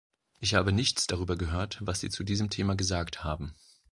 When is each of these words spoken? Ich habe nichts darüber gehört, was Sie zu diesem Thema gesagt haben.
Ich 0.39 0.55
habe 0.55 0.71
nichts 0.71 1.05
darüber 1.05 1.35
gehört, 1.37 1.77
was 1.79 1.99
Sie 1.99 2.09
zu 2.09 2.23
diesem 2.23 2.49
Thema 2.49 2.75
gesagt 2.75 3.23
haben. 3.23 3.53